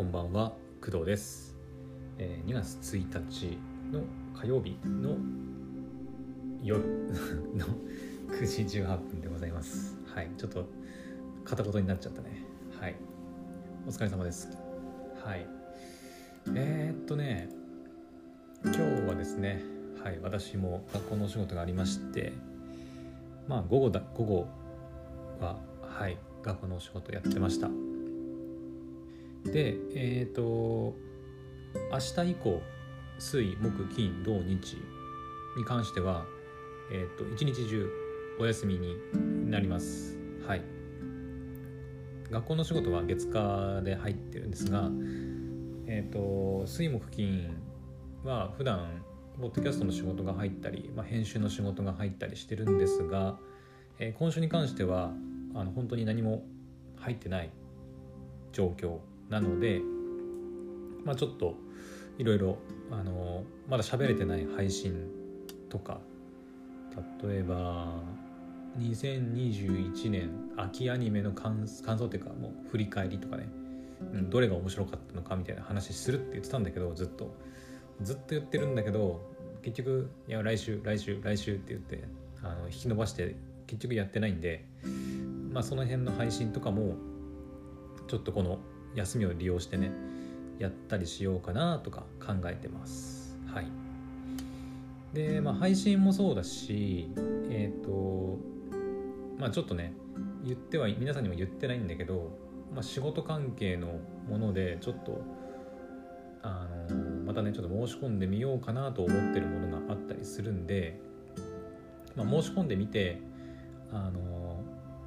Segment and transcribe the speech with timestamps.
[0.00, 1.54] こんばんは工藤です、
[2.16, 3.58] えー2月1日
[3.92, 4.00] の
[4.34, 5.18] 火曜日の
[6.62, 6.80] 夜
[7.54, 7.66] の
[8.30, 9.98] 9時18分でございます。
[10.06, 10.64] はいちょっと
[11.44, 12.46] 片言になっちゃったね。
[12.80, 12.96] はい。
[13.86, 14.48] お疲れ様です。
[15.22, 15.46] はい。
[16.54, 17.50] えー、っとね
[18.64, 19.62] 今日はですね
[20.02, 22.32] はい私も学校のお仕事がありまして
[23.46, 24.48] まあ午後だ午後
[25.42, 27.89] ははい学校のお仕事やってました。
[29.44, 30.94] でえっ、と
[31.92, 32.62] 明日以降
[33.18, 34.76] 水木金土日
[35.56, 36.24] に関しては
[36.92, 37.88] えっ、と一日中
[38.38, 38.96] お休みに
[39.50, 40.18] なります。
[40.46, 40.62] はい。
[42.30, 44.88] 学校の仕事は月火で入ってるんですが
[45.86, 47.56] えっ、と水木金
[48.22, 49.02] は普段
[49.40, 53.38] ポッドキャストの仕事が入ったり、まあ、編集の仕事が入ったりしてるんですが、
[53.98, 55.12] えー今週に関しては
[55.54, 56.44] あの本当に何も
[56.96, 57.50] 入ってない
[58.52, 58.98] 状況
[59.30, 59.80] なので、
[61.04, 61.54] まあ、ちょっと
[62.18, 62.58] いろいろ
[62.90, 65.08] あのまだ喋れてない配信
[65.68, 66.00] とか
[67.22, 68.02] 例えば
[68.78, 73.48] 2021年秋アニメの感想っていうかもう振り返りとかね、
[74.12, 77.34] うん、どれが面白かったのかみたいな話するって言ってたんだけどずっと。
[78.02, 79.20] ずっと言ってるんだけど
[79.62, 82.04] 結局いや来週来週来週って言って
[82.42, 83.36] あの引き伸ばして
[83.66, 84.64] 結局やってないんで
[85.52, 86.96] まあその辺の配信とかも
[88.08, 88.58] ちょっとこの
[88.94, 89.92] 休みを利用してね
[90.58, 93.36] やったりしようかなとか考えてます。
[93.46, 93.66] はい。
[95.14, 97.10] でまあ配信もそうだし
[97.50, 98.38] えっ、と
[99.38, 99.94] まあちょっとね
[100.44, 102.38] 言っては皆さんにも言ってないんだけど、
[102.72, 105.22] まあ、仕事関係のものでちょっと
[106.42, 111.00] あのまたねちょっと申し込んでみようかなと思ってるものがあったりするんで、
[112.16, 113.20] まあ、申し込んでみて
[113.92, 114.62] あの、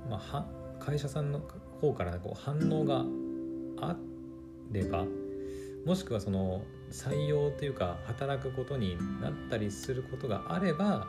[0.09, 0.45] まあ、は
[0.79, 1.41] 会社さんの
[1.81, 3.05] 方からこう反応が
[3.79, 3.95] あ
[4.71, 5.05] れば
[5.85, 11.07] もしくはその採用というか働くことになったりすることがあれば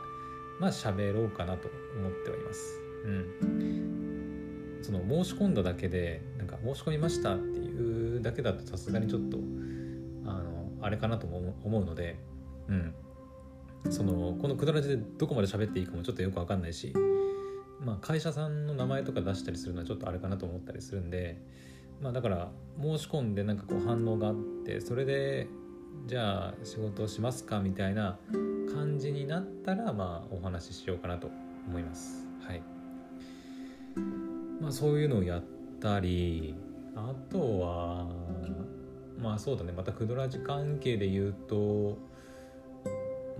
[0.59, 2.81] まあ喋ろうかなと思っております。
[3.05, 9.37] うん、その申し込んだだけでなんか申し込みましたっていうだけだとさすがにちょっと
[10.25, 12.17] あのあれかなとも思うので、
[12.67, 12.93] うん、
[13.89, 16.93] そのこのくだらじでどこまで喋っていいかもちょっとよくわかんないし、
[17.79, 21.37] まあ、会社さんの名前とか出したりするのはちょっとあれかなと思ったりするんで、
[22.01, 22.49] まあ、だから
[22.81, 24.35] 申し込んでなんかこう反応があっ
[24.65, 25.47] てそれで
[26.07, 28.19] じゃあ仕事をしますかみたいな
[28.73, 31.29] 感じになったらまあお話ししようかなと
[31.67, 32.27] 思います。
[32.41, 32.61] はい
[34.61, 35.43] まあ、そういうのをやっ
[35.81, 36.55] たり
[36.95, 38.07] あとは
[39.21, 41.97] まあそうだねまたクドラジ関係で言うと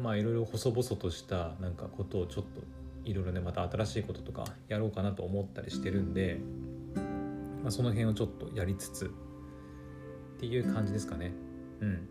[0.01, 2.61] まあいろいろ細々としたなんかことをちょっと
[3.05, 6.39] いろいろねまた新しいこととかやろうかなと思ったりしてるんで、
[7.65, 9.09] まあ、その辺をちょっとやりつつっ
[10.39, 11.33] ていう感じですかね。
[11.81, 12.07] うん。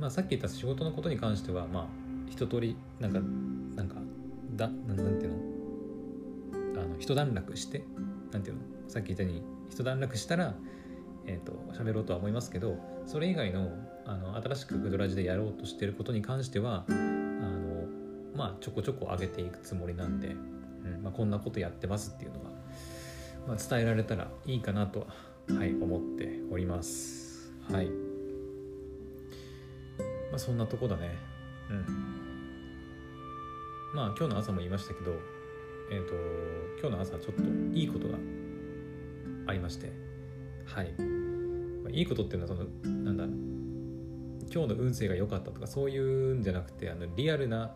[0.00, 1.86] まあさっき言った仕事のことに関してはまあ
[2.28, 3.20] 一通りなんか
[3.76, 3.94] なんか
[4.56, 5.32] だなんなんていう
[6.74, 6.82] の？
[6.82, 7.84] あの一段落して
[8.32, 8.62] なんていうの？
[8.88, 10.54] さっき言ったように一段落したら
[11.26, 13.70] えー、と喋ろうとは思いますけどそれ以外の
[14.06, 17.86] あの新しくグドラジでやろうとしてることに関してはあの
[18.34, 20.32] まあちょこちょこ上げていくつもりなんで、う
[20.98, 22.47] んまあ、こんなことやってますっていうのが、
[23.48, 25.06] まあ、伝えられたらいいかなとは、
[25.56, 27.50] はい、思っております。
[27.72, 27.86] はい。
[27.86, 27.92] ま
[30.34, 31.16] あそんなとこだね。
[31.70, 31.86] うん。
[33.94, 35.12] まあ今日の朝も言いましたけど
[35.90, 36.14] えっ、と
[36.78, 37.42] 今日の朝ちょっと
[37.72, 38.18] いいことが
[39.46, 39.92] ありまして。
[40.66, 40.92] はい、
[41.82, 43.24] まあいいことっていうのはそのなんだ
[44.52, 47.74] 今日の運勢が良かったとかそういうんじゃなくてあのリアルな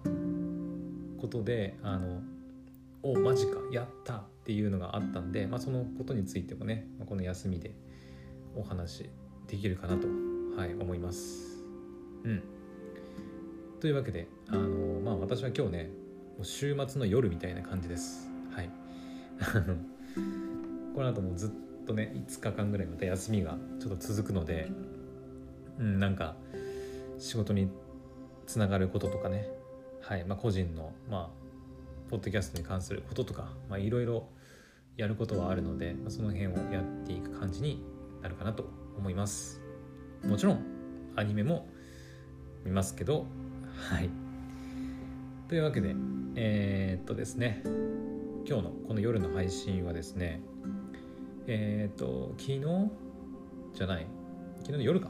[1.18, 2.20] ことであの
[3.02, 4.31] おマジかやった。
[4.42, 7.74] っていうのがあったんで、まあ、そのことについてもね、まあこの休みで
[8.56, 9.08] お話
[9.46, 10.08] できるかなと、
[10.56, 11.62] はい、思います。
[12.24, 12.42] うん、
[13.80, 15.90] というわけであの、まあ、私は今日ね
[16.36, 18.28] もう週末の夜みたいな感じです。
[18.52, 18.70] はい、
[20.94, 24.68] この後もずっとね5日間ぐらいまた休みがちょっと続くので、
[25.78, 26.34] うん、なんか
[27.18, 27.70] 仕事に
[28.46, 29.48] つながることとかね、
[30.00, 31.41] はいまあ、個人の、まあ、
[32.12, 33.48] ポッドキャストに関することとか
[33.78, 34.28] いろいろ
[34.98, 37.82] やることはあるので、その辺をやっていく感じに
[38.20, 38.66] なるかなと
[38.98, 39.62] 思います。
[40.22, 40.62] もちろん
[41.16, 41.66] アニメも
[42.66, 43.24] 見ますけど
[43.90, 44.10] はい。
[45.48, 45.96] というわけで
[46.34, 47.62] えーっとですね
[48.46, 50.42] 今日のこの夜の配信はですね
[51.46, 52.60] えっ、と昨日
[53.74, 54.06] じゃない
[54.58, 55.08] 昨日の夜か。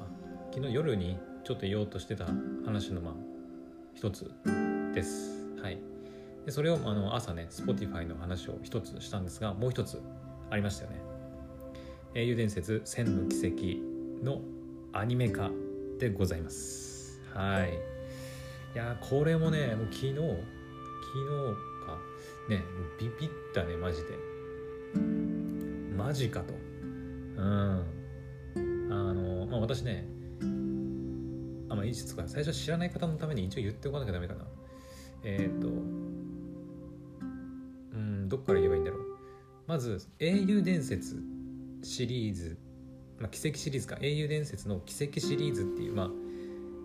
[0.55, 2.27] 昨日夜にちょっと言おうとしてた
[2.65, 3.15] 話のまあ
[3.93, 4.31] 一つ
[4.95, 5.53] です。
[5.61, 5.92] はい。
[6.45, 10.01] でそれをあの朝ね Spotify の話を一つしたんですがもう一つ
[10.51, 11.01] ありましたよね。
[12.15, 13.81] 英雄伝説千の奇
[14.21, 14.43] 跡の
[14.93, 15.51] アニメ化
[15.99, 17.21] でございます。
[17.33, 17.71] はい。
[18.75, 20.27] いやこれもねもう昨日昨日
[21.87, 21.99] か。
[22.49, 22.65] ね
[22.99, 24.19] ビビったねマジで。
[25.97, 26.53] マジかと。
[27.37, 27.87] うん。
[28.91, 30.07] あのまあ私ね
[31.71, 32.25] あまあいいですか。
[32.27, 34.45] 最初知らない方のために一応言っておかなきゃダメかな。
[35.25, 36.02] えっ、ー、と
[39.73, 41.17] まず「英雄伝説」
[41.83, 42.59] シリーズ、
[43.19, 46.11] まあ、奇跡シリーズか「英雄伝説」の奇跡シリーズっていう、まあ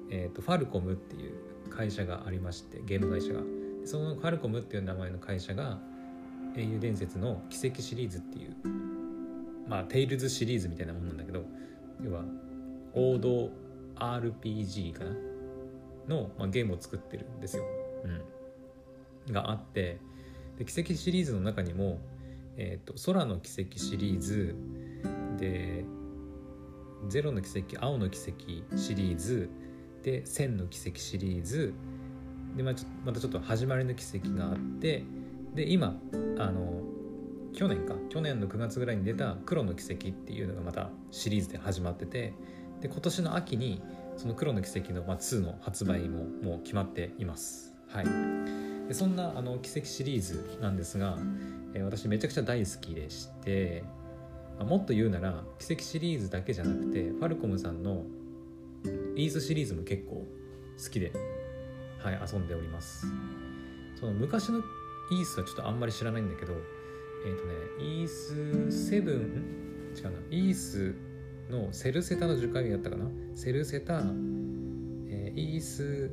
[0.09, 1.33] えーと、ファルコムっていう
[1.69, 3.41] 会社がありましてゲーム会社が。
[3.83, 5.81] そのファルコムっていう名前の会社が
[6.55, 8.55] 「英雄伝説」の奇跡シリーズっていう
[9.67, 11.43] まあテイルズシリーズみたいなもんなんだけど
[12.01, 12.23] 要は
[12.93, 13.51] 王道
[13.95, 15.11] RPG かな？
[16.07, 17.65] の、まあ、ゲームを作ってるんですよ。
[19.27, 19.99] うん、があって
[20.57, 21.99] で奇跡シリーズの中にも
[22.57, 24.56] えーと、空の奇跡シリーズ。
[25.38, 25.86] で
[27.07, 29.50] ゼロの奇跡青の奇跡シリーズ。
[30.04, 31.74] で千の奇跡シリーズ。
[32.56, 32.74] でまあ、
[33.06, 35.04] またちょっと始まりの奇跡があって。
[35.54, 36.00] で今
[36.39, 36.81] あの
[37.54, 37.95] 去年か。
[38.09, 42.33] 去年の9月ぐらいに出た黒の奇跡っていうのがまたシリーズで始まってて。
[42.81, 43.81] で今年の秋に
[44.18, 47.74] その黒の奇跡の、まあ、2の発売ももう決まっています。
[47.88, 48.06] はい、
[48.87, 51.17] でそんなあの奇跡シリーズなんですが、
[51.73, 53.83] えー、私めちゃくちゃ大好きでして、
[54.59, 58.05] もっと言うなら奇跡シリーズだけじゃなくてファルコムさんの
[59.15, 60.25] イースシリーズも結構
[60.83, 61.11] 好きで、
[61.99, 63.05] はい、遊んでおります。
[63.99, 64.59] その昔の
[65.11, 66.53] イースはちょっとあんまり知らないんだけど
[67.25, 70.11] えっ、ー、とねイース7違うな。
[70.29, 70.95] イース
[71.49, 73.05] のセルセタの樹海やったかな？
[73.35, 76.11] セルセタ、えー、イース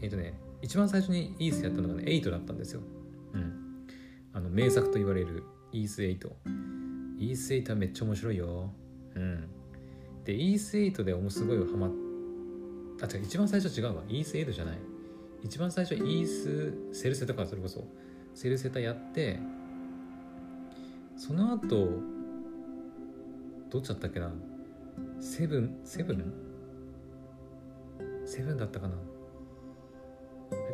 [0.00, 2.80] えっ、ー、とね一番最初にイースやったのがね8だったんですよ。
[3.34, 3.86] うん。
[4.32, 5.42] あの名作と言われる
[5.72, 6.30] イース8
[7.18, 8.70] イース8はめっちゃ面白いよ。
[9.14, 9.48] うん。
[10.24, 11.90] でイース8でもすごいハマっ
[13.02, 14.02] あ違う一番最初違うわ。
[14.08, 14.78] イース8じゃない。
[15.42, 17.84] 一番最初イースセルセタかそれこそ
[18.32, 19.40] セルセタやって
[21.16, 21.88] その後
[23.68, 24.32] どっちだったっけな？
[25.20, 26.32] セブンセブン？
[28.24, 28.94] セブンだったかな？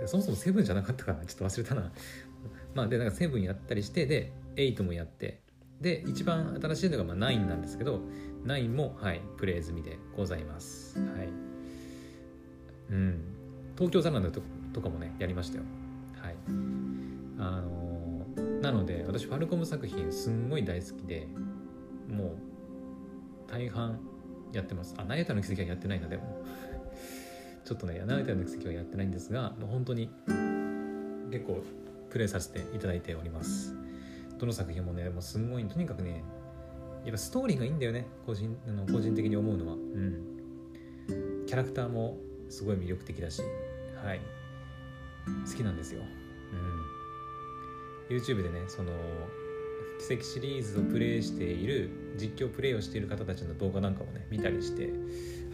[0.07, 1.93] そもそもセブンじゃなかったかなちょっと忘れたな。
[2.75, 5.41] まあでなんか7やったりしてで8もやって
[5.81, 8.01] で一番新しいのがまあ9なんですけど
[8.45, 10.99] 9もはいプレイ済みでございます。
[10.99, 11.29] はい。
[12.91, 13.21] うん。
[13.77, 14.31] 東京ザランド
[14.73, 15.65] とかもねやりましたよ。
[16.21, 16.35] はい。
[17.39, 21.29] あのー、なので私ファルコム作品すんごい大好きで
[22.09, 24.01] もう大半
[24.53, 24.95] やってます。
[24.97, 26.43] あナイタの奇跡はやってないなでも。
[27.69, 30.09] ちょっとねナイタの奇跡はやってないんですがもう本当に
[31.31, 31.63] 結構
[32.09, 33.77] プレイさせていただいております。
[34.39, 36.25] どの作品もねもうすんごいとにかくね
[37.05, 38.07] やっぱストーリーがいいんだよね。
[38.25, 39.75] 個人あの個人的に思うのは。
[39.75, 41.45] うん。
[41.47, 42.17] キャラクターも
[42.49, 43.43] すごい魅力的だし。
[44.03, 44.21] はい。
[45.47, 46.01] 好きなんですよ。
[48.09, 48.17] うん。
[48.17, 48.93] YouTube でねその
[50.09, 54.85] 奇跡シリーズをプレイしている実況プレイをしている方たちの動画なんかもね見たりして、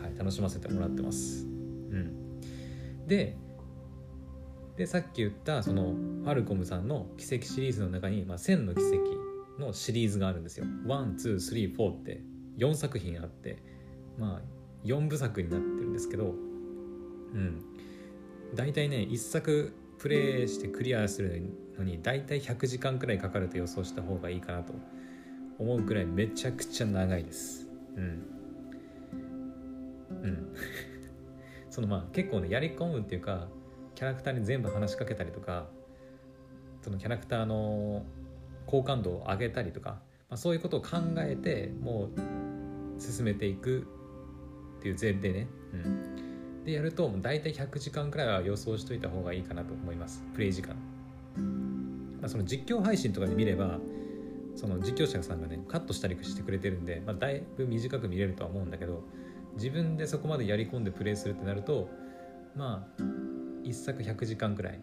[0.00, 1.53] はい、楽しませてもらってます。
[3.06, 3.36] で
[4.76, 9.24] でさっき言ったそのファルコムさんの奇跡シリーズの中に「まあ、1000の奇跡」
[9.60, 10.66] のシリーズがあるんですよ。
[10.86, 12.20] 1,2,3,4って
[12.58, 13.58] 4作品あって
[14.18, 14.42] まあ
[14.84, 17.62] 4部作になってるんですけどうん
[18.54, 21.42] 大体ね1作プレイしてクリアする
[21.78, 24.74] のに大体100時間くらいかかると予想した方がいいかなと
[25.58, 27.68] 思うくらいめちゃくちゃ長いです。
[27.96, 28.26] うん
[30.22, 30.54] うん
[31.74, 33.48] そのまあ結構ねやり込むっていうか
[33.96, 35.66] キャラクターに全部話しかけたりとか
[36.82, 38.04] そのキャラクターの
[38.64, 39.90] 好感度を上げたりとか、
[40.30, 43.88] まあ、そういうことを考えてもう進めていく
[44.78, 50.22] っていう前提ね、うん、でやると大体100時間くらいは予想しといた方がいいかなと思います。
[50.32, 50.76] プレイ時間、
[52.20, 53.80] まあ、その実況配信とかで見れば
[54.54, 59.02] その実況者さんがねカットしたりしてくれてるんで、まあ、だいぶ短く見れるとは思うんだけど
[59.54, 61.88] 自分でそこまでやり込んでプレイするってなると
[62.56, 63.02] まあ
[63.64, 64.80] 1作100時間くらい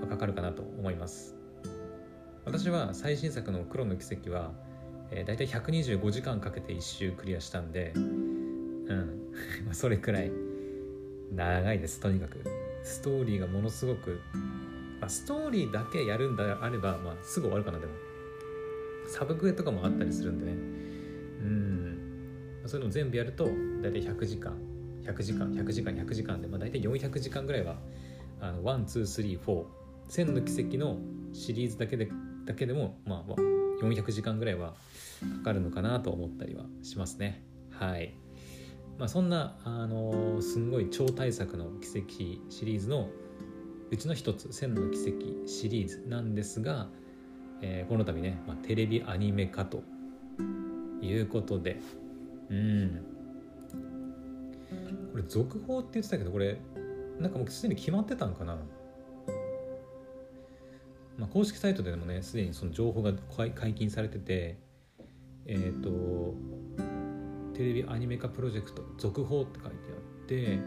[0.00, 1.36] はかかるかなと思います。
[2.44, 4.52] 私は最新作の「黒の奇跡は」
[5.10, 9.22] えー、大体125時間かけて1周クリアしたんでうん。
[9.72, 10.32] それくらい。
[11.32, 12.42] 長いですとにかく。
[12.82, 14.20] ストーリーがものすごく、
[15.00, 17.92] まあ、ストーリーだけやるんであれば、まあ、すぐ終わるかなでも。
[19.06, 20.52] サブクエとかもあったりするんでね。
[22.72, 23.44] そういうの全部やると
[23.82, 24.56] 大体100時間
[25.04, 27.76] 100時間100時間100時間で、まあ、大体400時間ぐらいは
[28.40, 29.64] あの12341
[30.08, 30.96] 千の奇跡の
[31.34, 32.08] シリーズだけで
[32.46, 33.32] だけでも、まあ、
[33.84, 34.72] 400時間ぐらいは
[35.38, 37.44] かかるのかなと思ったりはしますね。
[37.72, 38.14] はい
[38.98, 43.10] まあそんなあのーすんごい超大作の奇跡シリーズの
[43.90, 46.88] うちの一つ「千の奇跡」シリーズなんですが、
[47.60, 49.82] えーこの度ね、まあ、テレビアニメ化と
[51.02, 51.78] いうことで
[52.50, 53.06] うん。
[55.10, 56.58] これ続報って言ってたけどこれ
[57.20, 58.56] なんかもうすでに決まってたんかな？
[61.18, 64.56] まあ、公式サイトでもねすでにその情報が解禁されてて
[65.46, 66.34] えっ、と
[67.52, 70.58] テレビアニメ化プロジェクト続報って書いてあって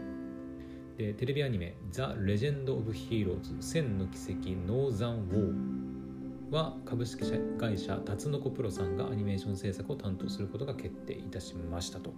[0.96, 5.85] でテレビアニメ「ザ・レジェンド・オブ・ヒーローズ千の奇跡ノーザン・ウォー」
[6.50, 7.24] は株式
[7.58, 12.14] 会社タツノコプロさんがアニメーション制作を担当することが決定いたしましたと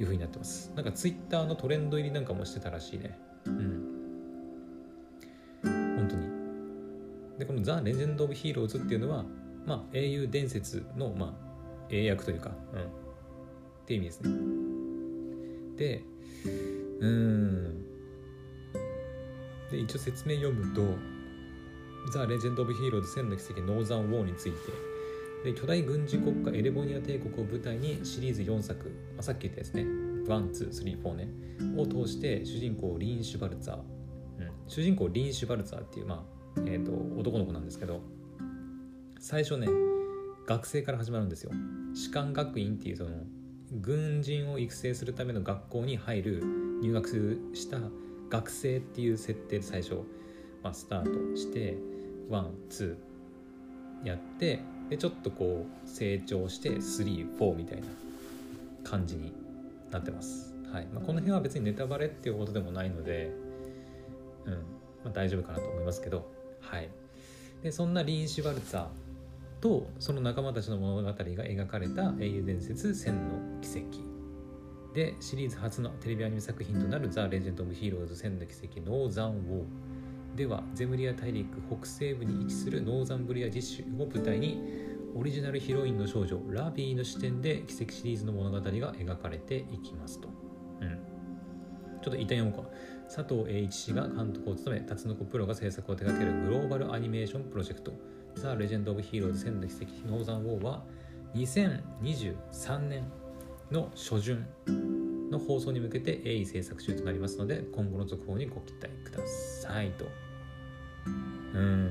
[0.00, 0.72] いうふうになってます。
[0.74, 3.18] なんかツイッターのトレンド入りなんかもしてたらしいね。
[3.46, 3.98] うん。
[5.62, 6.26] 本当に。
[7.38, 9.24] でこの「ザ・レジェンド・オブ・ヒーローズ」っていうのは、
[9.64, 12.84] まあ、英雄伝説の、まあ、英訳というか、うん、っ
[13.86, 14.30] ていう意味ですね。
[15.76, 16.04] で
[17.00, 17.84] うん。
[19.70, 20.82] で一応説明読むと
[22.12, 24.58] 「ザ・レジェンド・オブ・ヒーローズ千の奇跡ノーザン・ウォー」について。
[25.44, 29.84] で巨大軍事国家エレボニア帝国を舞台にシリーズ4作、まあ、さっき言ったやつね。
[30.26, 31.28] 1,2,3,4ね。
[31.76, 33.84] を通して主人公リン・シュバルツァー、うん、
[34.66, 36.26] 主人公リン・シュバルツァーっていう、ま
[36.56, 38.00] あえー、と男の子なんですけど
[39.20, 39.68] 最初ね
[40.46, 41.52] 学生から始まるんですよ。
[41.94, 43.10] 士官学院っていうその
[43.72, 46.42] 軍人を育成するための学校に入る
[46.80, 47.78] 入学した
[48.30, 50.02] 学生っていう設定で最初、
[50.68, 51.76] あ、スタートして
[52.28, 54.60] ワンツーやって
[54.90, 57.86] でちょっとこう成長して34みたいな
[58.84, 59.32] 感じに
[59.90, 60.86] なってます、はい。
[60.86, 63.30] まあ、この辺は別にネタバレっていうことでもないので、
[64.44, 64.52] うん。
[64.52, 64.58] ま
[65.06, 66.30] あ、大丈夫かなと思いますけど。
[66.60, 66.88] はい。
[67.62, 68.86] でそんなリーン・シュバルツァー
[69.60, 74.08] とその仲間たちの物語が描かれた英雄伝説千の奇跡。
[74.94, 79.64] でシリーズ初のテレビアニメ作品となる「ザ・レジェンド・オブ・ヒーローズ千の奇跡ノーザン・ウォー」
[80.38, 84.62] ではゼムリア大陸北西部に位置するノーザンブリア自治州を舞台に
[85.16, 90.28] オリジナルヒロインの少女ラヴィの視点で軌跡シリーズの物語が描かれていきますと、
[90.80, 90.90] うん、
[92.00, 92.70] ちょっと一旦読もうか。
[93.12, 97.92] 佐藤英一氏が監督を務めタツノコプロが制作を手掛けるグローバルアニメーションプロジェクト。
[98.36, 100.84] ザ・レジェンド・オブ・ヒーローズ千の奇跡ノーザン・ウォーは
[101.34, 103.10] 2023年
[103.72, 104.46] の初旬
[105.32, 110.27] の放送に向けて鋭意制作中となりますので今後の続報にご期待くださいと。
[111.54, 111.90] うん。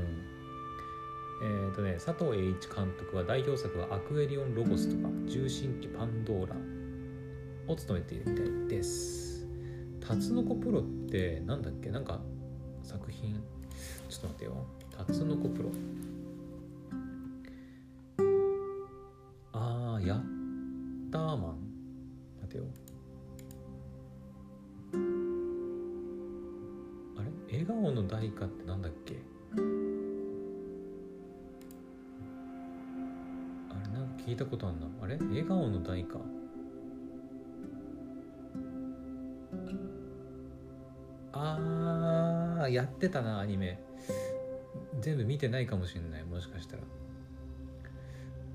[1.44, 6.56] えっ、ー、とね佐藤栄一監督は代表作はアクエリオン・ロゴスとか重心機パンドーラ
[7.68, 9.46] を務めているみたいです。
[10.00, 11.90] タツノコプロってなんだっけ？
[11.92, 12.22] なんか
[12.82, 13.36] 作品？
[14.10, 14.66] ちょっと待ってよ。
[14.90, 15.70] タツノコプロ。
[19.52, 20.24] あーやっ
[21.12, 21.58] たーマン
[22.42, 22.64] 待てよ。
[27.58, 29.16] 笑顔の代価ってなんだっけ？
[29.56, 29.56] あ
[33.84, 34.86] れなんか聞いたことあんな。
[35.02, 35.18] あれ？
[35.18, 36.20] 笑顔の代価？
[41.34, 43.80] あーやってたなアニメ。
[45.02, 46.84] 全部見てないかもしれないもしかしたら。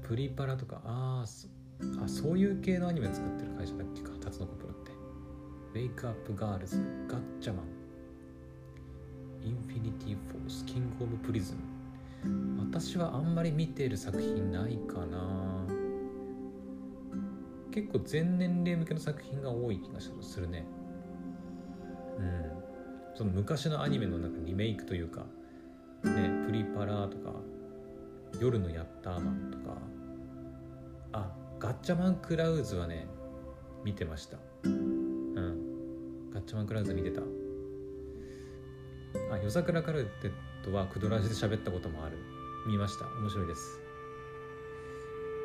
[0.02, 0.80] プリパラとか。
[0.84, 1.48] あーそ
[2.04, 4.10] あそういう系のアニメ作ってる会社だっけか？
[4.20, 4.92] タツノコプロって。
[5.74, 6.76] ウェイクアップガールズ
[7.08, 7.71] ガッチャマン。
[9.44, 11.60] インフィニティ・フォースキング・オブ・プリズム
[12.70, 15.66] 私はあんまり見ている作品ないかな。
[17.72, 20.64] 結構全年齢向けの作品が多い気がするね。
[22.18, 22.52] うん。
[23.14, 25.26] その昔のアニメのなんかリメイクというか
[26.04, 27.32] ねプリパラとか
[28.40, 29.76] 夜のヤッターマンとか。
[31.14, 33.06] あガッチャマンクラウズはね
[33.84, 34.38] 見てました。
[34.62, 35.34] うん。
[36.32, 37.20] ガッチャマンクラウズ見てた。
[39.30, 40.32] あ夜桜カルテッ
[40.64, 42.18] トはクドラジで喋ったこともある。
[42.66, 43.06] 見ました。
[43.18, 43.80] 面白いです。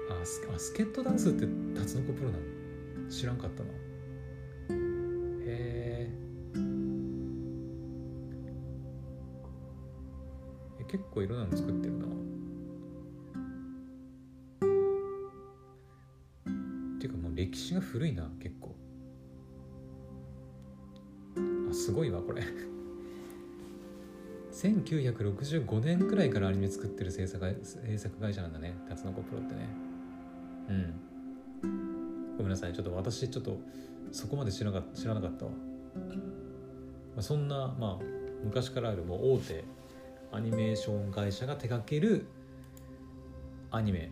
[0.10, 1.48] あスあスケットダンスって
[1.78, 2.44] タツノコプロなの？
[3.10, 3.70] 知らんかったな。
[3.70, 3.76] へ
[5.46, 6.12] え
[10.80, 12.06] え結構いろんなの作ってるな。
[12.06, 12.10] っ
[17.00, 18.76] ていうかもう歴史が古いな結構。
[21.70, 22.44] あすごいわこれ。
[24.58, 28.74] 1965年くらいからアニメ作ってる制作会制作会社なんだね。
[28.90, 29.70] タツノコプロってね。
[30.70, 32.38] うん。
[32.38, 32.74] ごめんなさい。
[32.74, 33.60] ちょっと私ちょっと
[34.12, 35.58] そこまで知らなかった知らなかったわ、ま
[37.18, 38.04] あ、そんなまあ
[38.44, 39.64] 昔からあるもう大手
[40.32, 42.26] アニメーション会社が手掛ける
[43.72, 44.12] アニメ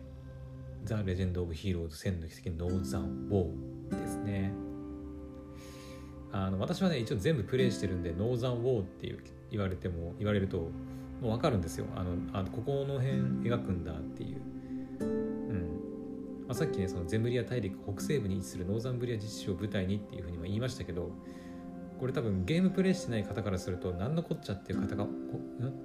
[0.84, 4.52] ザ・レジェンド・オブ・ヒーローズ千の奇跡ノーザン・ウォーですね。
[6.32, 9.18] あの私はね一応全部プレイしてるんでノーザン・ウォーっていう
[9.50, 10.70] 言われても言われると
[11.20, 11.86] もう分かるんですよ。
[11.94, 14.40] あのあここの辺描くんだっていう。
[15.00, 15.82] うん。
[16.46, 21.10] まあ、さっきねそのゼムリア大陸北西部に位置するノーザンブリア自治州を舞台にっていうふうにも言いましたけど
[21.98, 25.06] これ多分ゲームプレイしてない方からすると何のこっちゃっていう方が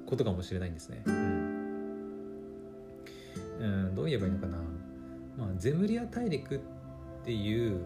[0.05, 1.03] ことかもしれないんですね。
[1.07, 1.15] うん、
[3.59, 4.57] うん、どう言えばいいのかな。
[5.37, 6.59] まあ、ゼムリア大陸っ
[7.23, 7.85] ていう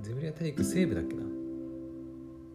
[0.00, 1.22] ゼムリア大陸西部だっけな？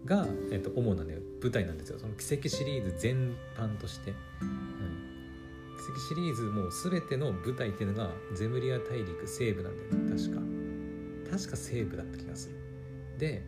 [0.05, 1.99] が、えっと、主なね舞台なんですよ。
[1.99, 4.11] その奇跡シリーズ全般として。
[4.41, 5.07] うん。
[5.77, 10.15] 奇跡シリーズもう全ての舞台っていうのがゼムリア大陸西部なんだよね。
[10.21, 10.41] 確か。
[11.31, 12.55] 確か西部だった気がする。
[13.17, 13.43] で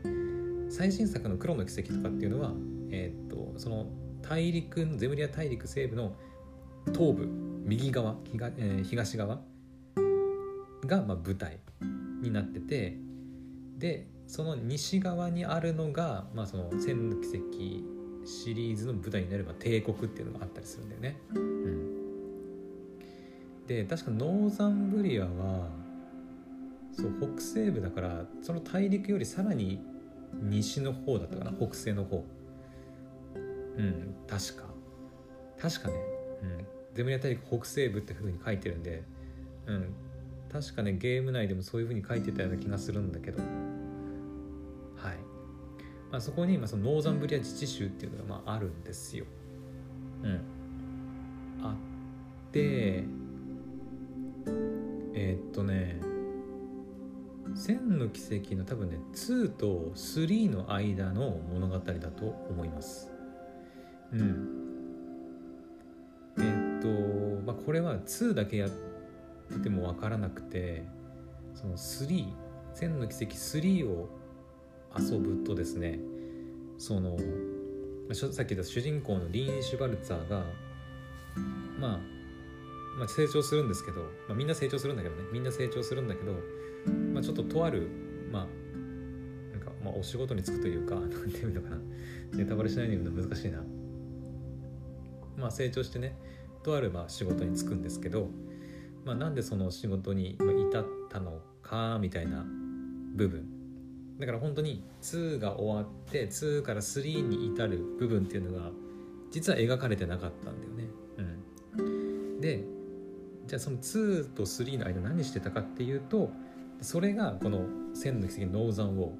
[0.70, 2.54] 最新作の「黒の奇跡」とかっていうのは
[2.90, 3.88] えー、っとその
[4.22, 6.16] 大陸ゼムリア大陸西部の
[6.94, 7.28] 東部
[7.66, 9.42] 右側東,、えー、東側
[10.86, 11.60] がまあ舞台
[12.22, 12.98] になってて。
[13.78, 21.18] でその西側にあるのが、まあ、その千の奇跡シリーズの舞台になれば帝国っていうのがあったりするんだよね。
[21.34, 21.90] うん。
[23.66, 25.70] で確かノーザンブリアは
[26.94, 29.80] そう北西部だからその大陸よりさらに
[30.34, 32.24] 西の方だったかな北西の方。
[33.36, 34.66] うん確か。
[35.60, 35.96] 確かね、
[36.44, 39.02] うん、ゼムリア大陸北西部ってふうに書いてるんで
[39.66, 39.92] うん。
[40.52, 43.42] 確かねゲーム内でもそういうふうに書いてたような気がするんだけど、
[46.12, 49.26] まあ、そこに今そのノーザンブリア自治州っていうのがまああるんですよ。
[50.24, 50.42] うん。
[51.62, 51.76] あ
[52.50, 53.04] って
[55.14, 56.00] えー、っとね
[57.54, 63.12] 「千の奇跡」の多分ね2と3の間の物語だと思います。
[64.12, 64.48] うん。
[66.38, 70.86] えー、っとまあこれは2だけやってても分からなくて
[71.54, 72.28] その3
[72.74, 74.10] 千の奇跡3を
[74.98, 76.00] 遊ぶとですね
[76.78, 77.18] その
[78.14, 80.46] さっき言った主人公のリーン・シュバルツァーが
[81.80, 82.00] まあ
[82.98, 86.34] まあ、成長するんですけど、まあ、みんな成長するんだけどねみんな成長するんだけど、
[87.14, 87.88] まあ、ちょっととある
[88.30, 88.46] まあ
[89.54, 91.78] なんか、まあ、お仕事に就くというか 何ていうのかな
[92.34, 93.64] ネタバレしないように言うの難しいな。
[95.38, 96.18] まあ成長してね
[96.64, 98.30] とあるまあ仕事に就くんですけど、
[99.06, 102.46] まあ、なんでその仕事に至ったのかみたいな
[103.16, 103.59] 部分。
[104.20, 108.70] だから本当に2が終わって2から3に至る部分っていうのが
[109.32, 110.90] 実は描かれてなかったんだよね。
[111.78, 112.64] うん、で
[113.48, 116.32] じゃあその2と3の間何してたかっていうと
[116.82, 117.62] それがこの
[117.94, 119.12] 千の奇跡ノーザンウォ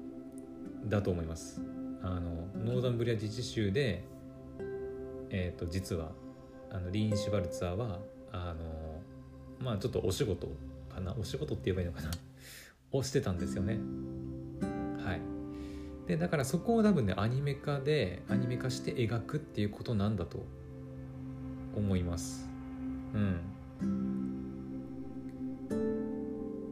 [0.86, 1.60] ーだと思います。
[2.02, 4.04] あのノーザンブリア自治州で
[5.30, 6.12] え、ー、と実は
[6.70, 8.00] あのリーン・シュバルツァーは
[8.32, 9.00] あの
[9.60, 10.48] まあちょっとお仕事
[10.92, 11.14] かな？
[11.18, 12.10] お仕事って言えばいいのかな？
[12.92, 13.78] をしてたんですよね。
[16.10, 20.44] でだからそこを多分ねアニメ化でアニメ化して描くっていうことなんだと
[21.76, 22.50] 思います。
[23.14, 23.40] うん。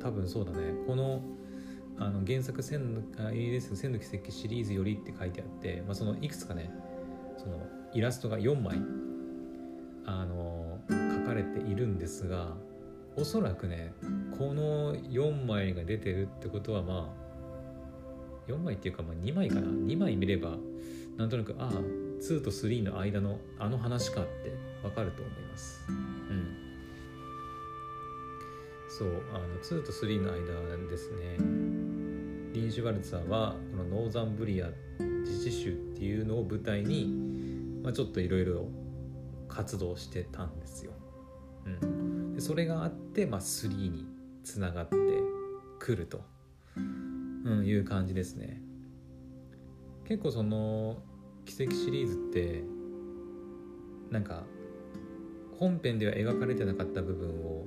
[0.00, 0.72] 多分そうだね。
[0.88, 1.22] この
[2.00, 6.72] あの原作千の ALS 千の奇跡シリーズよりって書いてあって、まあ、そのいくつかね
[7.36, 8.78] そのイラストが4枚
[10.04, 12.54] あの書かれているんですが
[13.16, 13.92] おそらくね
[14.36, 17.27] この4枚が出てるってことはまあ
[18.48, 19.68] 4枚っていうかまあ2枚かな。
[19.68, 20.56] 2枚見れば
[21.16, 21.70] なんとなくああ
[22.20, 25.80] 2と3の間のあの話かってわかると思います。
[25.88, 26.68] うん。
[28.88, 31.36] そうあの2と3の間ですね。
[32.52, 37.06] リン・シュバルツァーはこのノーザンブリア自治州っていうのを舞台に、
[37.82, 38.68] まあ、ちょっといろいろ
[39.48, 40.92] 活動してたんですよ。
[41.66, 44.06] うん、でそれがあって、まあ、3に
[44.42, 44.96] つながって
[45.78, 46.22] くると、
[47.44, 48.60] うん、いう感じですね。
[50.06, 51.02] 結構その
[51.44, 52.62] 奇跡シリーズって
[54.10, 54.44] なんか
[55.58, 57.66] 本編では描かれてなかった部分を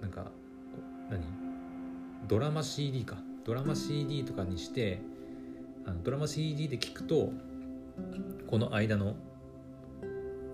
[0.00, 0.30] なんか
[1.10, 1.22] 何？
[2.28, 5.00] ドラマ CD かドラマ CD とかにして
[5.86, 7.32] あのドラマ CD で聞くと
[8.46, 9.16] この間の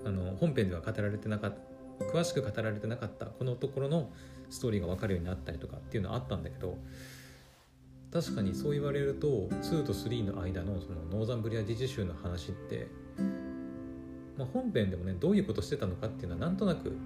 [0.05, 4.11] あの本編では語られてなかった詳しく語られてなかったこのところの
[4.51, 6.77] ストーリーが分かるようになったりとかっていうのはあったんだけど
[8.17, 12.89] 確かにそう言われると2と3の間のそのノーザンブリア自治州の話って、
[14.39, 16.97] まあ、本編でもねどういうことしてたのかっていうのはなんとなく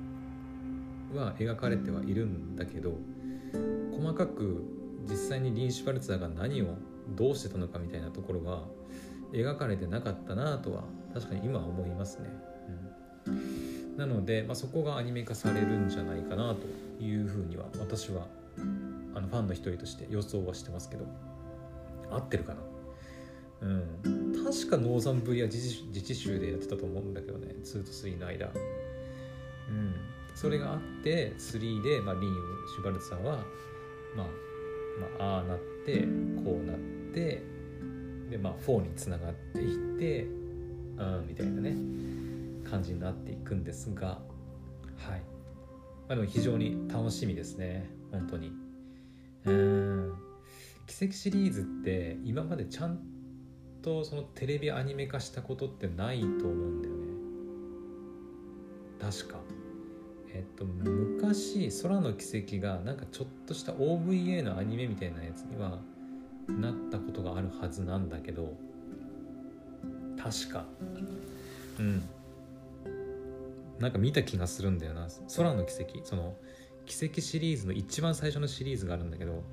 [1.12, 2.92] は描かれてはいるんだけど
[3.98, 4.62] 細かく
[5.08, 6.76] 実際にリン・シュバルツァーが何を
[7.16, 8.68] どうしてたのかみたいなところは
[9.32, 12.30] 描かれてなかったなとは確かに今は思いますね。
[13.26, 18.28] うんなので、まあ、そこがアニメ化されるんじゃないかなというふうには私は
[19.14, 21.06] あのファンの一人として予想はしてますけど。
[22.12, 22.60] 合ってるかな？
[23.62, 24.44] うん。
[24.44, 25.60] 確かノーザンブリア自
[26.02, 27.54] 治州でやってたと思うんだけどね。
[27.62, 28.46] 2と3の間。
[28.46, 28.48] う
[29.72, 29.94] ん。
[30.34, 32.34] それがあって3で、まあ、リン・
[32.74, 33.44] シュバルツさんは、
[34.16, 34.26] まあ、
[35.18, 36.00] まあああなって
[36.44, 36.76] こうなっ
[37.12, 37.42] て
[38.28, 41.76] でまあ4につながっていってうんみたいなね
[42.68, 44.20] 感じになっていくんですが。
[44.96, 45.22] はい、
[46.08, 47.88] あ、でも非常に楽しみですね。
[48.10, 48.52] 本当に。
[49.44, 50.14] うん。
[50.86, 53.00] 奇跡シリーズって今までちゃん
[53.82, 57.00] とそのテレビアニメ化したことってないと思うんだよね。
[59.00, 59.40] 確か。
[60.32, 65.80] えっと昔「空の奇跡」がなんかちょっとした OVA のアニメみたいなやつには
[66.48, 68.56] なったことがあるはずなんだけど。
[70.18, 70.66] 確か。
[71.78, 72.02] うん。
[73.78, 75.08] なんか見た気がするんだよな。
[75.34, 76.04] 空の奇跡。
[76.04, 76.36] その
[76.90, 79.44] 奇跡シリーズの一番最初のシリーズがあるんだけど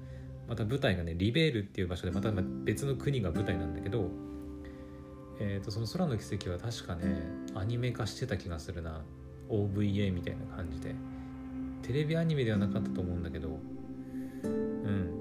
[0.47, 2.31] また舞台がねリベールっていう場所でまた
[2.63, 4.09] 別の国が舞台なんだけど、
[5.39, 7.21] えー、とその空の奇跡は確かね
[7.53, 9.03] アニメ化してた気がするな。
[9.49, 10.93] OVA みたいな感じで。
[11.83, 13.59] テレビアニメではなかったと思うんだけど。
[14.43, 15.13] うん。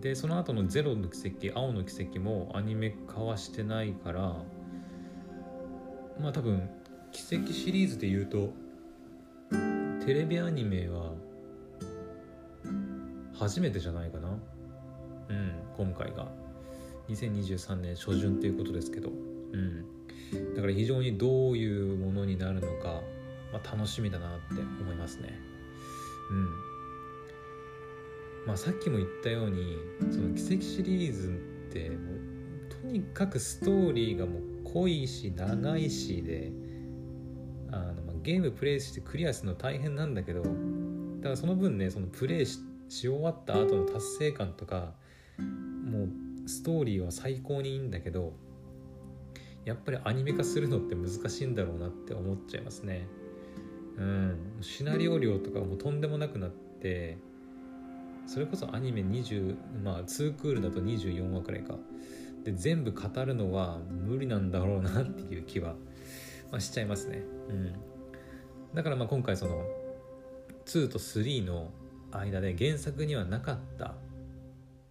[0.00, 4.20] でその後の「ゼロの奇跡」「青の奇跡」もアニメ化はしてないから
[6.20, 6.68] まあ多分
[7.10, 8.52] 奇跡シリーズで言うと
[10.04, 11.12] テレビアニメは
[13.32, 14.28] 初めてじゃないかな。
[15.28, 16.28] うん今回が。
[17.08, 19.08] 2023年初旬ということですけど。
[19.08, 19.12] う
[19.56, 19.84] ん。
[20.54, 23.00] だから非常にどういうものになるのか、
[23.52, 25.38] まあ、楽しみだなって思いますね。
[26.30, 26.48] うん。
[28.46, 29.78] まあさっきも言ったように
[30.10, 31.90] その奇跡シリーズって
[32.82, 36.52] とにかくストーリーがもう濃いし長いしで
[37.72, 42.58] あの、まあ、ゲームプレイしてクリアするの大変なんだけどだからその分ねそのプレイし
[42.88, 44.94] 終わった後の達成感とか
[45.38, 48.32] もうストーリーは最高にいいんだけど
[49.64, 53.06] やっぱりアニメ化するのって難しいんだろうなって思っちゃいますね。
[53.96, 54.38] うん。
[54.60, 57.16] シナリオ量とかもとんでもなくなって
[58.26, 61.76] それこそアニメ20まあ2クールだと24話くらいか。
[62.44, 65.76] で全部語るのは無理なんだろうなっていう気は、
[66.52, 67.22] まあ、しちゃいますね。
[67.48, 67.72] うん。
[68.74, 69.64] だからまあ今回その
[70.66, 71.70] 2と3の
[72.10, 73.94] 間で原作にはなかった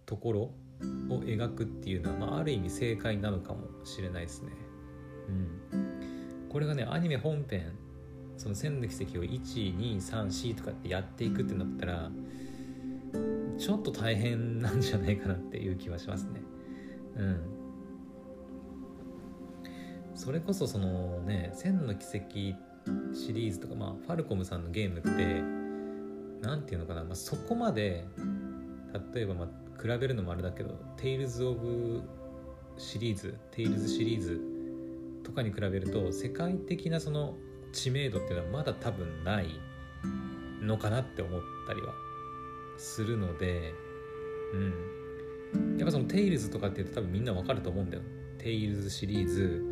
[0.06, 4.52] ところを描くっていうのは、まあ、ある意味正解なのかもしれないですね。
[5.72, 7.72] うん、これがねアニメ本編
[8.36, 12.10] その千の奇跡を1234とかってやっていくってなったら
[13.58, 16.40] ちょっと大変なんじゃないかなっていう気はしますね。
[17.16, 17.40] うん。
[20.14, 22.56] それこそそのね「閃の軌跡って」
[23.14, 25.08] シリーズとかまあファルコムさんのゲームって
[26.46, 28.06] 何て言うのかな、まあ、そこまで
[29.14, 32.02] 例えばまあ比べるのもあれだけど「テイルズ・オブ」
[32.76, 34.40] シリーズ「テイルズ」シリーズ
[35.22, 37.36] とかに比べると世界的なその
[37.72, 39.48] 知名度っていうのはまだ多分ない
[40.60, 41.92] のかなって思ったりは
[42.78, 43.72] するので
[44.52, 48.02] うんやっぱその「テイルズ」とかって言うと多分みんなわかると思うんだよ。
[48.38, 49.64] テイルズシリーズ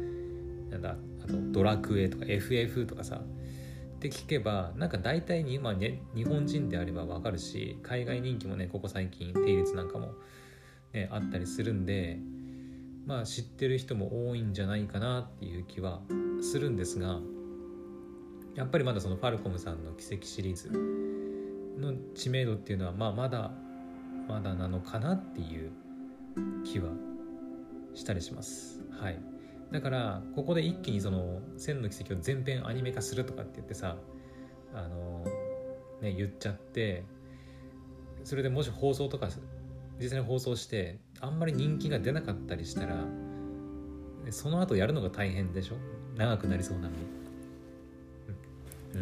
[0.70, 10.14] なんだあと「ドラクエ」とか FF とかさって聞けばなんか大体に今ね日本人であればわかるし海外人気もねここ最近定率なんかも、
[10.92, 12.18] ね、あったりするんで
[13.06, 16.00] まあ知ってる人も多いんじゃないかなっていう気は
[16.40, 17.20] するんですが
[18.56, 20.70] やっぱりまだそのファルコムさんの奇跡シリーズ
[21.80, 23.52] の知名度っていうのはまあまだ
[24.28, 25.70] まだなのかなっていう
[26.64, 26.90] 気は
[27.94, 28.80] したりします。
[28.90, 29.31] はい
[29.72, 33.96] だからここで一気にその「千の奇跡」を全編アニメ化するとかって言ってさ
[34.74, 35.24] あの
[36.02, 37.04] ね言っちゃって
[38.22, 39.28] それでもし放送とか
[39.98, 43.04] 実際に放送してあんまり人気が出なかったりしたら
[44.30, 45.76] その後やるのが大変でしょ？
[46.16, 46.96] 長くなりそうなのに、
[48.94, 48.98] う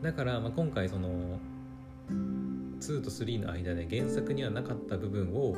[0.00, 1.38] ん、だから、まあ、今回その
[2.10, 5.54] 2と3の間で原作にはなかった部分を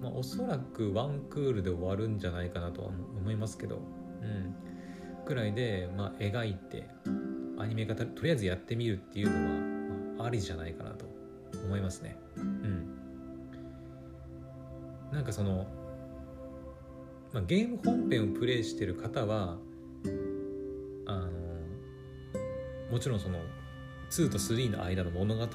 [0.00, 4.54] まあ、おそらくワンクールで終わるんじゃないかなとは思いますけど、うん、
[5.26, 6.88] くらいで、まあ、描いて
[7.58, 9.40] アニメ化とりあえずやってみるっていうのは、
[10.18, 11.04] まあ、ありじゃないかなと
[11.64, 12.16] 思いますね。
[12.36, 12.96] うん、
[15.12, 15.66] なんかその、
[17.34, 19.58] まあ、ゲーム本編をプレイしてる方は
[21.06, 21.30] あの
[22.90, 23.38] もちろんその
[24.10, 25.46] 2と3の間の物語を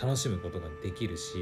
[0.00, 1.34] 楽しむことができるし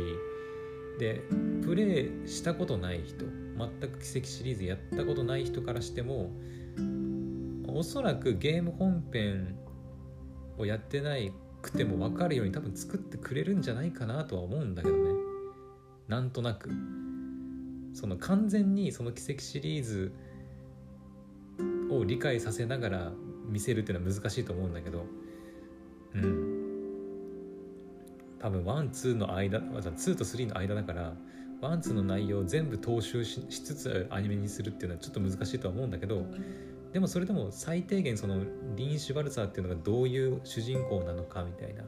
[0.99, 1.23] で
[1.65, 6.31] プレイしたことない人全く奇跡シリーズやったことない人からしても
[7.67, 9.57] おそらくゲーム本編
[10.57, 11.33] をやってない
[11.63, 15.11] くても分かるように多分作ってくれるんじゃないかなとは思うんだけどね。
[16.09, 16.71] なんとなく。
[17.95, 20.13] その完全にその軌跡シリーズ
[21.91, 23.13] を理解させながら
[23.47, 25.05] 見せるっていうのは難しいと思うんだけど。
[26.15, 26.58] うん。
[28.41, 31.13] 多分ワンツーの間2と3の間だから
[31.61, 36.25] ワンツーの内容を全部踏襲しつつアニメにするっていうのはちょっと難しいとは思うんだけど
[36.93, 38.41] でもそれでも最低限その
[38.77, 41.83] リィン・シュバルツァーっていうのがどういう主人公なのかみたいな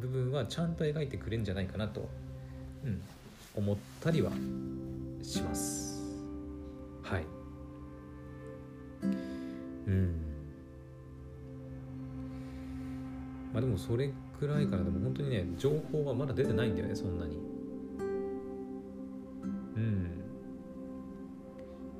[0.00, 2.08] 部分はちゃんと描いてくれるんじゃないかなと、
[2.84, 3.02] うん、
[3.56, 4.30] 思ったりは
[5.22, 6.02] します。
[7.02, 7.24] はい。
[9.86, 10.28] うん。
[13.52, 17.36] まあでもそれくらいかなでも本当にね情報はまだ出てないんだよねそんなに。
[19.76, 20.20] うん。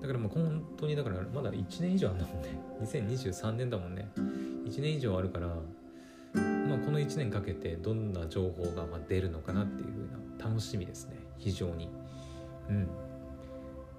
[0.01, 2.61] だからもう本当にだからまだ1年以上あんだもんね。
[2.83, 4.11] 2023年だもんね。
[4.67, 11.17] 1年以上あるからまあこの1年かけてどんな情報がま出るのかなっていう風な楽しみですね。
[11.39, 11.89] 非常に。
[12.69, 12.89] うん。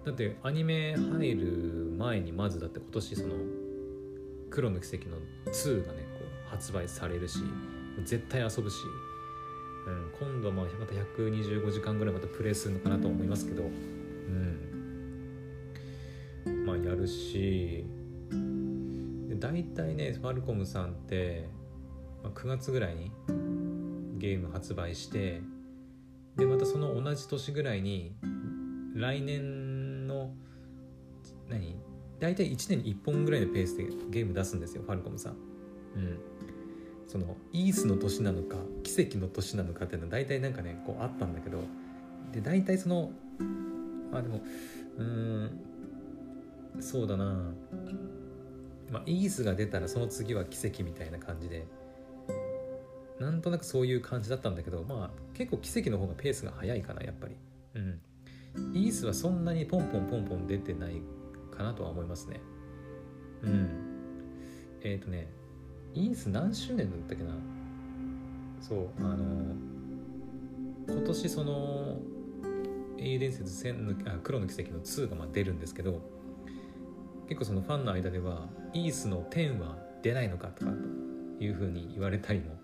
[0.06, 3.36] だってアニメ入る前にまずだって今年その
[4.50, 5.18] 黒の奇跡の
[5.52, 7.40] 2がねこう発売されるし
[8.06, 8.76] 絶対遊ぶし、
[9.88, 14.70] うん、今度はまた125時間ぐらいまたプレイするのかなと思いますけどうん。
[16.66, 17.86] まあやるし
[19.28, 21.50] で大体ねファルコムさんって、
[22.24, 23.12] まあ、9月ぐらいに
[24.18, 25.42] ゲーム発売して
[26.36, 28.16] でまたその同じ年ぐらいに
[28.96, 30.34] 来年の
[31.50, 31.76] 何？
[32.20, 35.34] 大体1年に1本ぐらいのペースでゲーム出すんですよファルコムさん。
[35.96, 36.20] うん、
[37.10, 41.64] そのイースの年なのか奇跡の年なのかっていうのは大体なんかねこうあったんだけど
[42.32, 43.12] で大体その
[44.12, 44.42] まあでも
[44.98, 45.60] うん
[46.80, 47.52] そうだな。
[48.92, 51.66] まあイースが出たらその次は奇跡みたいな感じで
[53.20, 57.36] なんとなくそういう感じだったんだけどまあ結構奇跡の方がペースが速いかなやっぱり。
[57.74, 58.00] うん。
[58.74, 61.02] イースはそんなにポンポンポンポン出てない
[61.52, 62.40] かなとは思いますね。
[63.42, 63.70] うん。
[64.82, 65.28] えっ、ー、とね
[65.96, 67.32] イース何周年だったっけな？
[68.62, 69.26] そうあの
[70.88, 71.98] 今年その
[72.98, 76.02] 英雄伝説千のあ黒の奇跡の2がまあ出るんですけど
[77.28, 82.58] 結構そのファンの間ではイースの10は出ないのかとかというふうに言われたりも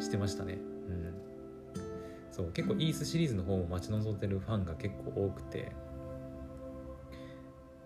[0.00, 0.54] してましたね。
[0.54, 1.14] うん、
[2.30, 5.72] そう結構イースシリーズの方を待ち望んでるファンが結構多くて。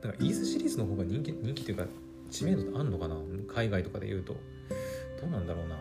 [0.03, 1.85] だからイースシリーズの方が人気人気というか
[2.31, 3.17] 知名度ってあんのかな？
[3.55, 4.35] 海外とかで言うと。
[5.21, 5.77] どうなんだろうな。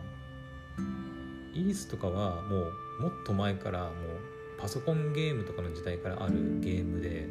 [1.54, 2.58] イースとかはも
[3.00, 3.94] うもっと前からもう
[4.60, 7.28] パソコンゲームとかの時代からあるゲームで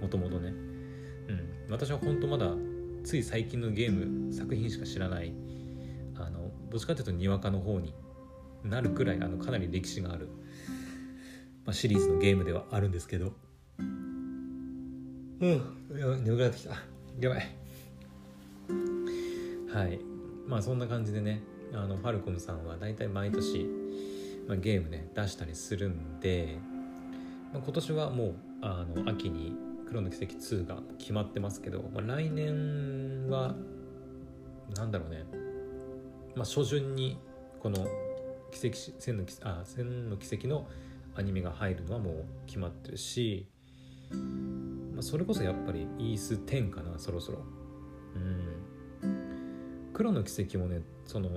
[0.00, 0.48] もともとね。
[0.48, 0.52] う
[1.32, 1.70] ん。
[1.70, 2.50] 私は本当まだ
[3.04, 5.32] つい最近のゲーム作品しか知らない。
[6.16, 7.94] あのどっちかというとにわかの方に
[8.64, 10.28] なるくらいあのかなり歴史がある、
[11.64, 13.32] まあ、シリーズのゲームではあるんですけど。
[13.78, 13.82] う
[15.46, 16.24] ん。
[16.24, 16.76] 眠くなってきた。
[17.20, 17.56] やばい。
[19.72, 20.11] はい
[20.46, 23.66] まあそんな感じでねあのファルコムさんは大体毎年、
[24.46, 26.58] まあ、ゲームね出したりするんで、
[27.52, 29.54] まあ、今年はもうあの秋に
[29.88, 33.54] 「黒の奇跡2」が決まってますけど、まあ、来年は
[34.76, 35.24] なんだろうね、
[36.34, 37.18] まあ、初旬に
[37.60, 37.86] この
[38.50, 40.68] 奇跡千のあ千の奇跡の
[41.14, 43.46] アニメが入るのはもう決まってるし、
[44.92, 47.38] まあ、それこそやっぱりイース10かなそろそろ。
[48.14, 48.51] うん。
[49.92, 51.28] 黒の奇跡もねその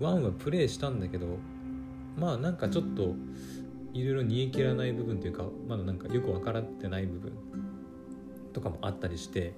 [0.00, 1.38] 1はプレイしたんだけど
[2.16, 3.14] まあなんかちょっと
[3.94, 7.32] いろいろ煮え切らない部分というかまだなんかよく分からってない部分
[8.52, 9.54] とかもあったりして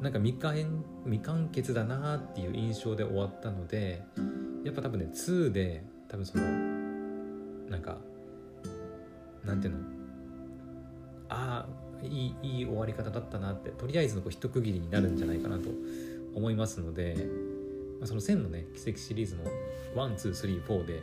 [0.00, 4.02] なんか未完未完結だなっていう印象で終わったので
[4.64, 6.44] やっぱ多分ね2で多分その
[7.70, 7.98] なんか
[9.44, 9.80] なんていうの
[11.28, 15.70] ああいいいい終わり方だったなってとりあえずのこう一区切りになるんじゃないかなと
[16.34, 17.28] 思いますので
[18.02, 19.44] まあ、その1000のね奇跡シリーズの
[19.94, 21.02] 123.4で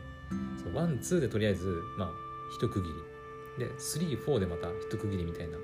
[0.61, 2.09] その12でとりあえずまあ
[2.53, 3.65] 一区切り。
[3.65, 5.57] で34でまた一区切りみたいな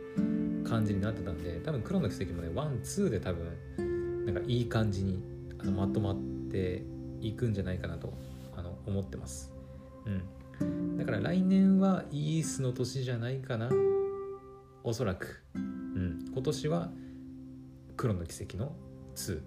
[0.70, 5.22] 感じになってたんで多分黒の奇跡もね12で多分なんかいい感じに
[5.60, 6.18] あのまとまっ
[6.52, 6.84] て
[7.22, 8.14] いくんじゃないかなと
[8.56, 9.52] あの思ってます。
[10.06, 10.10] う
[10.64, 10.98] ん。
[10.98, 13.70] だから来年はイースの年じゃないかな。
[14.86, 15.44] おそらく。
[15.54, 16.26] うん。
[16.34, 16.90] 今年は
[17.98, 18.74] 黒の奇跡の
[19.16, 19.42] 2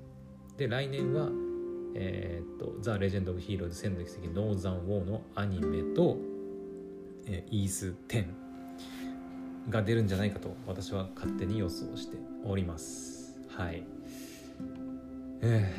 [0.58, 1.28] で来年は
[1.94, 6.16] えー、っと、ザ・レジェンド・オブ・ヒーローズ戦の奇跡ノーザン・ウォーのアニメと、
[7.26, 8.26] えー、イース10
[9.68, 13.38] が出るんじゃないかと私は勝手に予想しております。
[13.48, 13.84] はい。
[15.40, 15.72] え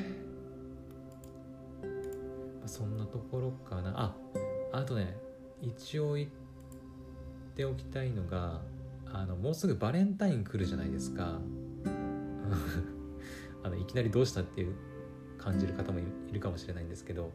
[1.83, 1.87] え
[2.59, 4.15] まあそんなところかなあ
[4.71, 5.17] あとね
[5.61, 6.29] 一応言っ
[7.55, 8.61] ておきたいのが
[9.11, 11.39] あのもうすぐバレンタイン来るじゃないですか
[13.63, 14.75] あのいきなりどうしたっていう
[15.39, 17.31] 感じる方もいるかもしれないんですけど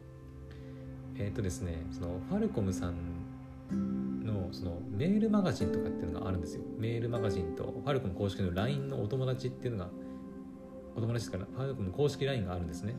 [1.17, 6.63] えっ、とですねそのファルコムさんのそのメールマガジンとかっていうのがあるんですよ。
[6.77, 9.89] メールマガジンとファルコム公式の LINE のお友達っていうのが
[10.95, 12.95] お友達からファルコム公式 LINE があるんですね、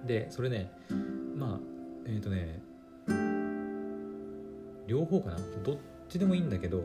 [0.00, 0.70] うん、でそれね
[1.36, 1.60] まあ
[2.06, 2.62] えっ、とね
[4.86, 5.36] 両方かな。
[5.62, 5.76] どっ
[6.08, 6.82] ちでもいいんだけど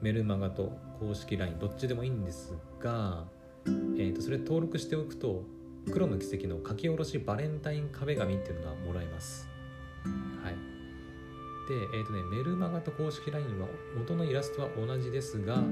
[0.00, 3.24] メルマガと公式 LINE どっちでもいいんですが、
[4.00, 5.44] えー、とそれ登録しておくと
[5.92, 9.46] 黒の奇跡の書き下ろしバレンタイン壁紙っていうのがもらえます。
[10.42, 10.54] はい。
[11.68, 15.62] でえっ、とねメルマガと公式 LINE は元のイラストは同じですが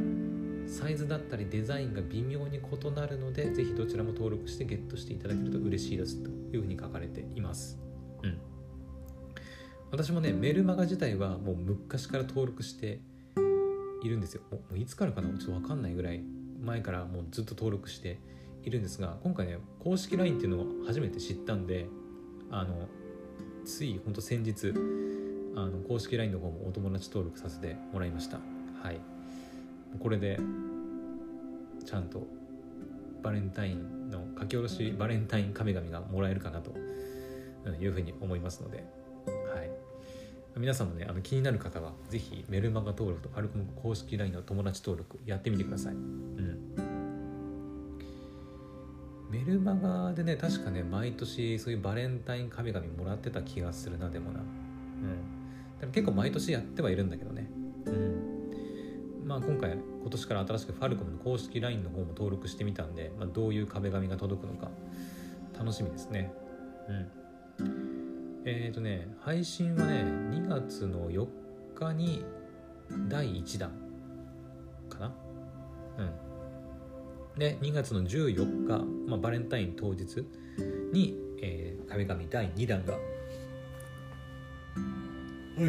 [0.67, 7.79] サイズだったりデザインが微妙に異なるのでぜひどちらも登録してゲットしていただけると嬉しいですというふうに書かれています。
[8.23, 8.39] うん。
[9.91, 13.01] 私もねメルマガ自体はもう昔から登録して
[14.05, 14.43] いるんですよ。
[14.51, 15.31] もういつからかな？
[15.39, 16.23] ちょっと分かんないぐらい。
[16.61, 18.19] 前からもうずっと登録して
[18.65, 21.87] いるんですが今回ね公式 LINE っていうのを初めて知ったんで
[22.51, 22.89] あの
[23.65, 24.73] ついほんと先日
[25.57, 28.39] あの公式 LINE の方もお友達登録させてもらいました。
[28.83, 29.01] はい。
[29.99, 30.39] これで
[31.85, 32.27] ちゃんと
[33.23, 36.73] バレンタインの書き下ろしバレンタイン神々がもらえるかなと
[37.81, 38.85] いうふうに思いますので
[40.59, 45.93] 皆さんもねあの気になる方はぜひメルマガ登録とファルコム公式 LINE の友達登録やってみてください。
[45.93, 46.59] うん。
[49.31, 54.41] メルマガでね確かね毎年そういうバレンタイン神々もらってた気がするなでもな。
[54.41, 55.79] うん。
[55.79, 57.49] でも結構毎年やってはいるんだけどね。
[57.87, 59.25] うん。
[59.25, 64.71] まあ今回今年から新しくファルコムの公式 LINE の方も登録してみたんで、まあ、どういう壁紙が届くのか
[65.57, 66.33] 楽しみですね。
[67.61, 67.88] うん。
[68.51, 71.27] えっ、ー、とね、配信はね、2月の4
[71.75, 72.25] 日に
[73.07, 73.71] 第1弾
[74.89, 75.15] かな
[75.99, 77.39] うん。
[77.39, 80.25] で、2月の14日、まあ、バレンタイン当日
[80.95, 83.01] に、えー、壁紙第2弾が、は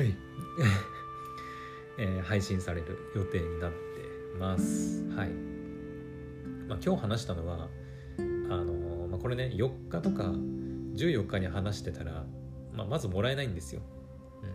[0.02, 0.16] い、
[2.00, 3.78] えー、配信される予定になって
[4.40, 5.04] ます。
[5.10, 5.30] はい。
[6.70, 7.68] まあ、今日話したのは、
[8.50, 10.32] あのまあ、これね、4日とか
[10.94, 12.26] 14日に話してたら、
[12.74, 13.82] まあ、まずもらえないんですよ。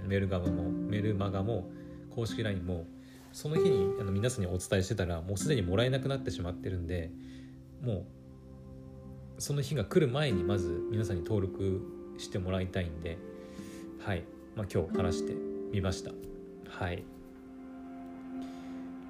[0.03, 1.71] うん、メール側もメルマガも
[2.11, 2.87] 公式 LINE も
[3.33, 7.11] その日にあの皆さんにお伝えしてたらもうすでにもらえなくなってしまってるんで
[7.83, 8.07] も
[9.39, 11.83] うその日が来る前にまず皆さんに登録
[12.17, 13.19] してもらいたいんで
[13.99, 14.23] はい、
[14.55, 15.35] まあ、今日話して
[15.73, 16.13] みました。
[16.69, 17.03] はい。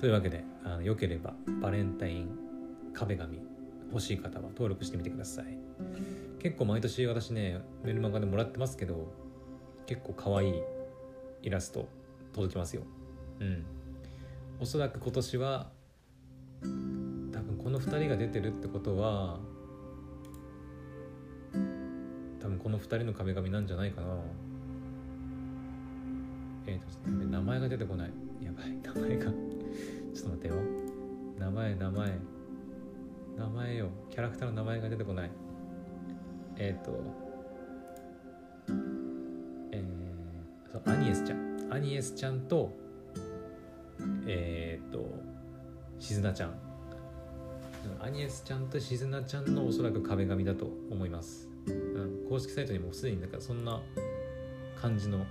[0.01, 2.29] というわけであのよければバレンタイン
[2.93, 3.41] 壁紙
[3.91, 5.59] 欲しい方は登録してみてください。
[6.39, 9.13] 結構毎年私ねメルマガでもらってますけど
[9.87, 10.55] 結構可愛い
[11.43, 11.89] イラスト
[12.33, 12.83] 届きますよ。
[13.41, 13.65] うん。
[14.61, 15.71] おそらく今年は
[16.61, 19.41] 多分この2人が出てるってことは
[22.41, 24.09] 多分この2人の壁紙なんじゃないかな。
[26.67, 28.11] えっ、ー、と名前が出てこない。
[28.43, 29.25] やばい名前が。
[29.25, 29.33] ちょっ
[30.23, 30.55] と待ってよ。
[31.39, 32.34] 名前名前。
[33.37, 33.89] 名前よ。
[34.11, 35.31] キャラクターの名前が出てこない。
[36.57, 37.03] えっ、ー、と
[39.73, 41.69] えー、そうアニエスちゃん。
[41.71, 42.73] アニエスちゃんと
[44.27, 45.07] えっ、ー、と
[45.99, 46.55] しずなちゃん。
[48.01, 53.79] アニエスちゃんとしずなちゃんのおそらく壁紙だと思います、うん、公式サイトにもすでになんかそんな
[54.81, 55.27] 感じの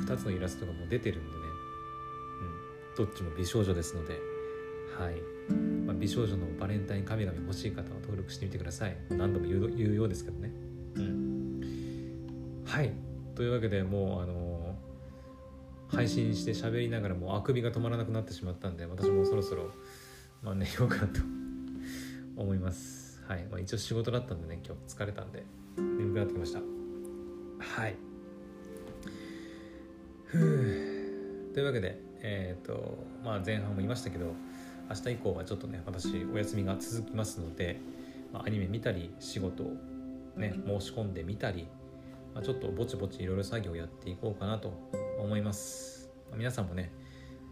[0.00, 1.36] 2つのイラストがもう出てるんでね、
[2.98, 4.20] うん、どっちも美少女ですので。
[4.98, 8.96] はい、美少女のバレンタイン神々欲しい方は登録してみてください。
[9.10, 10.52] 何度も言うようですけどね。
[10.94, 12.62] うん。
[12.64, 12.92] はい。
[13.34, 19.70] というわけでもうあのー、配信して喋りながらもうあくびが止まらなくなってしまったんで私もそろそろ、
[20.42, 21.20] まあ、寝ようかと
[22.36, 23.22] 思います。
[23.26, 25.44] はい、まあ、一応仕事だったんでね今日疲れたんで
[25.76, 26.60] 眠くなってきました。
[27.58, 27.96] はい。
[30.26, 31.52] ふう。
[31.54, 34.34] というわけでえっ、ー、とまあ前半も言いましたけど
[34.88, 37.80] 明日以降はちょっとね私お休みが続きますので、
[38.32, 39.76] まあ、アニメ見たり仕事を
[40.36, 41.68] ね申し込んでみたり、
[42.34, 44.72] まあ、ちょっとぼちぼちいろいろ作業をやっていこうかなと
[45.18, 46.90] 思います、まあ、皆さんもね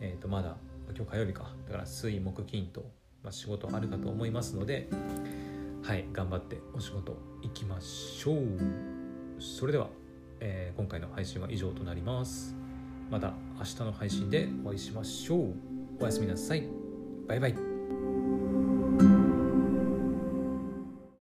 [0.01, 0.57] えっ、ー、とまだ
[0.95, 1.53] 今日火曜日か。
[1.67, 2.83] だから水木金と、
[3.23, 4.89] まあ、仕事あるかと思いますので
[5.83, 9.43] はい頑張ってお仕事行きましょう。
[9.43, 9.89] それでは、
[10.41, 12.55] えー、今回の配信は以上となります。
[13.11, 15.55] また明日の配信でお会いしましょう。
[16.01, 16.76] おやすみなさい
[17.27, 17.66] バイバイ。